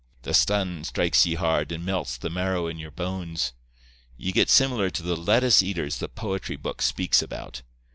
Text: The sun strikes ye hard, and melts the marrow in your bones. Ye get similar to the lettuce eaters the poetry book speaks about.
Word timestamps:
The 0.23 0.33
sun 0.33 0.83
strikes 0.83 1.27
ye 1.27 1.35
hard, 1.35 1.71
and 1.71 1.85
melts 1.85 2.17
the 2.17 2.31
marrow 2.31 2.65
in 2.65 2.79
your 2.79 2.89
bones. 2.89 3.53
Ye 4.17 4.31
get 4.31 4.49
similar 4.49 4.89
to 4.89 5.03
the 5.03 5.15
lettuce 5.15 5.61
eaters 5.61 5.99
the 5.99 6.09
poetry 6.09 6.55
book 6.55 6.81
speaks 6.81 7.21
about. 7.21 7.61